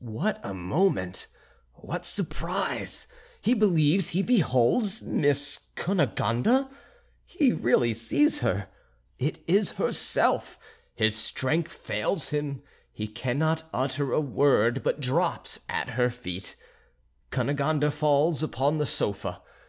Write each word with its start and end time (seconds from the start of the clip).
what 0.00 0.40
a 0.42 0.52
moment! 0.52 1.28
what 1.74 2.04
surprise! 2.04 3.06
he 3.40 3.54
believes 3.54 4.08
he 4.08 4.24
beholds 4.24 5.00
Miss 5.02 5.60
Cunegonde? 5.76 6.68
he 7.24 7.52
really 7.52 7.94
sees 7.94 8.40
her! 8.40 8.66
it 9.20 9.38
is 9.46 9.70
herself! 9.78 10.58
His 10.96 11.14
strength 11.14 11.72
fails 11.72 12.30
him, 12.30 12.60
he 12.90 13.06
cannot 13.06 13.70
utter 13.72 14.10
a 14.12 14.20
word, 14.20 14.82
but 14.82 14.98
drops 14.98 15.60
at 15.68 15.90
her 15.90 16.10
feet. 16.10 16.56
Cunegonde 17.30 17.92
falls 17.92 18.42
upon 18.42 18.78
the 18.78 18.84
sofa. 18.86 19.42